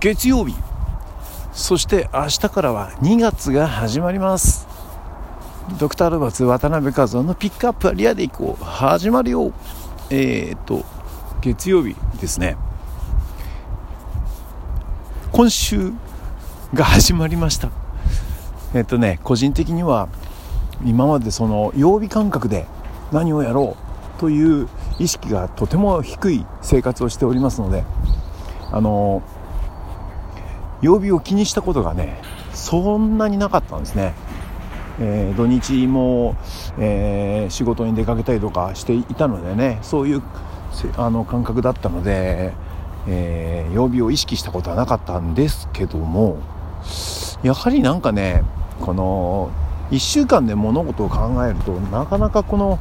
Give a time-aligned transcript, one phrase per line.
[0.00, 0.54] 月曜日。
[1.52, 4.68] そして明日からは2月が始まります。
[5.80, 8.64] ドクターロバツ渡辺和夫のピックアップはリアでいこう。
[8.64, 9.52] 始まるよ。
[10.10, 10.84] えー、っと
[11.40, 12.56] 月曜日ですね。
[15.32, 15.92] 今週
[16.74, 17.70] が始まりました。
[18.74, 20.08] えっとね個人的には
[20.84, 22.66] 今までその曜日感覚で
[23.10, 23.76] 何をやろ
[24.16, 24.68] うという
[25.00, 27.82] 意識がとても低い生活をしておりますので
[28.70, 29.22] あの
[30.80, 32.20] 曜日を気にしたことがね
[32.52, 34.14] そんなになかったんですね、
[35.00, 36.36] えー、土日も、
[36.78, 40.22] えー、仕事に出かけたりとかしていたのでねそういう
[40.96, 42.52] あの感覚だったので、
[43.08, 46.38] えー、曜日を意識したことはなかったんですけども
[47.42, 48.42] やはりなんかね
[48.80, 49.50] この
[49.90, 52.78] 1週間で物事を考えるとなかなかこの、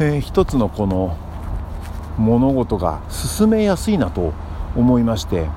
[0.00, 1.16] えー、一つのこの
[2.18, 4.32] 物事が進めやすいなと
[4.76, 5.48] 思いまして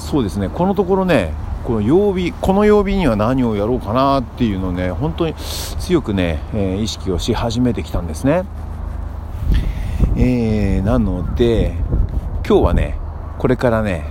[0.00, 0.48] そうですね。
[0.48, 1.32] このところね
[1.64, 8.44] この曜日この曜日には何をやろうかなっていうのをね本当に強くね、えー、意識をし始めてきたんですね、
[10.16, 11.76] えー、なので
[12.48, 12.96] 今日はね
[13.38, 14.06] これからね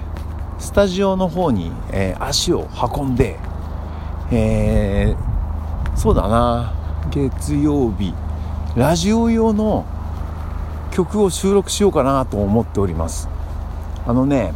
[0.60, 3.38] スタジオの方に、えー、足を運んで、
[4.32, 6.74] えー、そうだな
[7.10, 8.14] 月曜日
[8.76, 9.86] ラジオ用の
[10.92, 13.28] 曲を収録しようかなと思っております。
[14.06, 14.54] あのね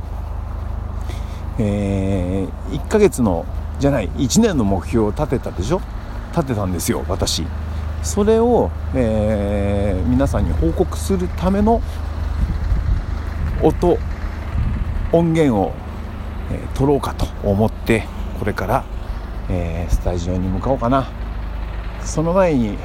[1.59, 3.45] えー、1ヶ月の
[3.79, 5.81] じゃない1年の目標を立てたでしょ？
[6.35, 7.45] 立てたんですよ私。
[8.01, 11.81] それを、えー、皆さんに報告するための
[13.61, 13.97] 音
[15.11, 15.71] 音源を、
[16.51, 18.03] えー、取ろうかと思って
[18.39, 18.83] これから、
[19.49, 21.07] えー、スタジオに向かおうかな。
[22.03, 22.77] その前に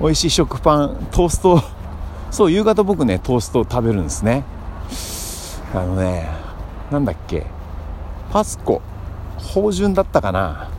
[0.00, 1.60] 美味しい食パントースト
[2.30, 4.44] そう夕方僕ねトーストを食べるんですね。
[5.74, 6.28] あのね
[6.90, 7.46] なんだっけ？
[8.32, 8.80] パスコ
[9.36, 10.70] 芳醇だったかな？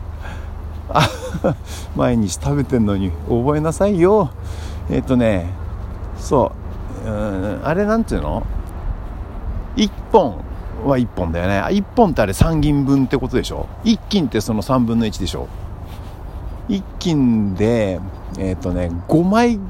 [1.94, 4.30] 毎日食べてんのに覚えなさいよ。
[4.90, 5.46] えっ、ー、とね
[6.18, 6.52] そ
[7.04, 8.42] ううんあれなんていうの
[9.76, 10.36] ？1本
[10.84, 11.60] は1本だよね。
[11.76, 15.46] 1本ってあれ3銀分ってことでしょ？1斤ってその3分の1でしょ
[16.68, 18.00] ？1斤で
[18.38, 19.60] えっ、ー、とね5枚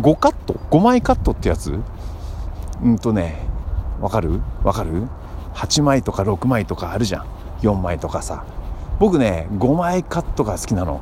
[0.00, 1.78] 5カット？5枚カットってやつ？
[2.82, 3.36] うんとね
[4.00, 4.40] わかる？
[4.64, 5.04] わかる？
[5.56, 7.26] 8枚とか6枚とかあるじゃん。
[7.62, 8.44] 4枚とかさ。
[8.98, 11.00] 僕ね5枚カットが好きなの。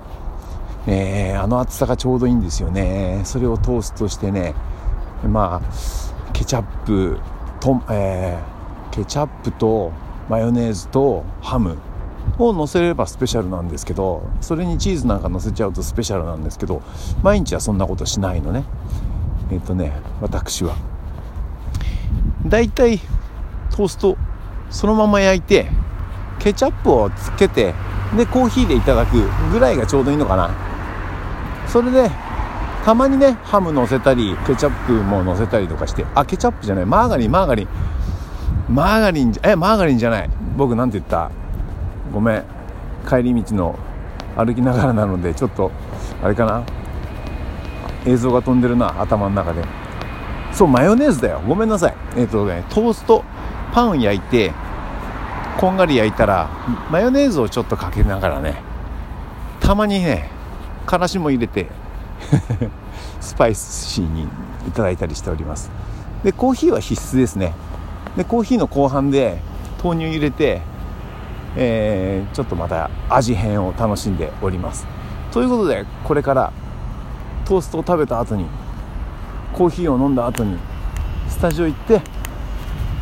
[0.86, 3.22] えー、あの厚さがちょうどいいんですよね。
[3.24, 4.54] それをトーストしてね
[5.26, 7.18] まあケチャップ
[7.60, 9.92] と、えー、ケチャップと
[10.28, 11.78] マヨネーズとハム
[12.38, 16.82] を乗せればスペシャルなんですけどそれにチーズなんか乗せちゃうとスペシャルなんですけど
[17.22, 18.64] 毎日はそんなことしないのね。
[19.50, 20.76] えっ、ー、とね私は。
[22.46, 22.98] だいたい
[23.70, 24.18] トースト
[24.74, 25.70] そのまま焼いて
[26.40, 27.74] ケチャップをつけて
[28.16, 30.50] でコーヒーでいただくぐらいがちょうどいいのかな。
[31.68, 32.10] それで
[32.84, 37.68] たまにねハム乗せたりケチャップも乗せたりとかしてあケチャップじゃないマーガリンマーガリン。
[38.68, 40.30] マーガリンえマーガリンじゃない。
[40.56, 41.30] 僕なんて言った？
[42.12, 42.44] ごめん。
[43.08, 43.78] 帰り道の
[44.36, 45.70] 歩きながらなのでちょっと
[46.22, 46.64] あれかな？
[48.06, 49.64] 映像が飛んでるな頭の中で。
[50.52, 51.40] そうマヨネーズだよ。
[51.46, 51.94] ごめんなさい。
[52.16, 53.24] えっ、ー、とねトースト
[53.72, 54.52] パン焼いて
[55.58, 56.50] こんがり焼いたら
[56.90, 58.56] マヨネーズをちょっとかけながらね
[59.60, 60.30] たまにね
[60.84, 61.68] からしも入れて
[63.20, 64.28] スパイシーに
[64.68, 65.70] いただいたりしております。
[66.22, 67.54] でコーヒーは必須ですね。
[68.16, 69.40] でコーヒーの後半で
[69.82, 70.62] 豆乳入れて、
[71.56, 74.86] えー、ちょっとまた味変を楽しんでおります。
[75.32, 76.52] ということでこれから
[77.44, 78.46] トーストを食べた後に
[79.52, 80.58] コーヒーを飲んだ後に
[81.28, 82.00] スタジオ行って、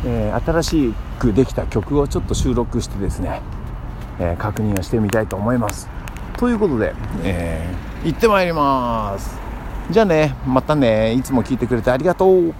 [0.05, 3.41] えー、新しいくできた曲をちょっと収録してですね、
[4.19, 5.87] えー、確認をしてみたいと思います。
[6.37, 9.39] ということで、えー、行ってまいります。
[9.89, 12.53] じゃあねまたねいつも聞いてくれてありがとう。